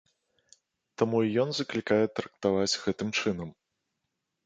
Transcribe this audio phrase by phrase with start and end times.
[1.01, 3.49] Таму і ён заклікае трактаваць гэтым чынам.